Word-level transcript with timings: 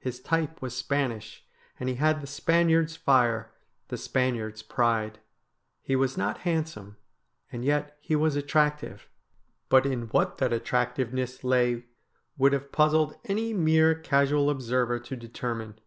His 0.00 0.18
type 0.18 0.60
was 0.60 0.76
Spanish, 0.76 1.44
and 1.78 1.88
he 1.88 1.94
had 1.94 2.20
the 2.20 2.26
Spaniard's 2.26 2.96
fire, 2.96 3.52
the 3.86 3.96
Spaniard's 3.96 4.62
pride. 4.64 5.20
He 5.80 5.94
was 5.94 6.16
not 6.16 6.38
hand 6.38 6.68
some, 6.68 6.96
and 7.52 7.64
yet 7.64 7.96
he 8.00 8.16
was 8.16 8.34
attractive; 8.34 9.06
but 9.68 9.86
in 9.86 10.08
what 10.08 10.38
that 10.38 10.52
attractive 10.52 11.12
ness 11.14 11.44
lay 11.44 11.84
would 12.36 12.52
have 12.52 12.72
puzzled 12.72 13.14
any 13.26 13.54
mere 13.54 13.94
casual 13.94 14.50
observer 14.50 14.98
to 14.98 15.14
determine. 15.14 15.78